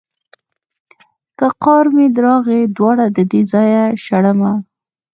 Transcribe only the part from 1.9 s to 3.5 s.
مې راغی دواړه ددې